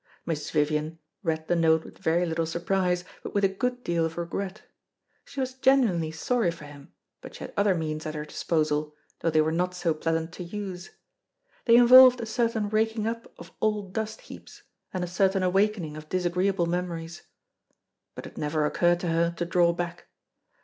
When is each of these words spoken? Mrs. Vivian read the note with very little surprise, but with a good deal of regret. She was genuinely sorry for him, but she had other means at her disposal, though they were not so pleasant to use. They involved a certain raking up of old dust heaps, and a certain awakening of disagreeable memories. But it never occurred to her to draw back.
Mrs. 0.27 0.49
Vivian 0.53 0.97
read 1.21 1.47
the 1.47 1.55
note 1.55 1.83
with 1.83 1.99
very 1.99 2.25
little 2.25 2.47
surprise, 2.47 3.03
but 3.21 3.35
with 3.35 3.43
a 3.43 3.47
good 3.47 3.83
deal 3.83 4.03
of 4.03 4.17
regret. 4.17 4.63
She 5.25 5.39
was 5.39 5.53
genuinely 5.53 6.09
sorry 6.09 6.49
for 6.49 6.65
him, 6.65 6.91
but 7.21 7.35
she 7.35 7.43
had 7.43 7.53
other 7.55 7.75
means 7.75 8.07
at 8.07 8.15
her 8.15 8.25
disposal, 8.25 8.95
though 9.19 9.29
they 9.29 9.41
were 9.41 9.51
not 9.51 9.75
so 9.75 9.93
pleasant 9.93 10.31
to 10.31 10.43
use. 10.43 10.89
They 11.65 11.75
involved 11.75 12.19
a 12.19 12.25
certain 12.25 12.67
raking 12.67 13.05
up 13.05 13.31
of 13.37 13.51
old 13.61 13.93
dust 13.93 14.21
heaps, 14.21 14.63
and 14.91 15.03
a 15.03 15.07
certain 15.07 15.43
awakening 15.43 15.95
of 15.95 16.09
disagreeable 16.09 16.65
memories. 16.65 17.21
But 18.15 18.25
it 18.25 18.39
never 18.39 18.65
occurred 18.65 19.01
to 19.01 19.09
her 19.09 19.29
to 19.37 19.45
draw 19.45 19.71
back. 19.71 20.07